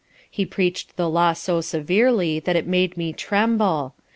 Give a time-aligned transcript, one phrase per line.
[0.31, 3.93] "_he preached the law so severely, that it made me tremble.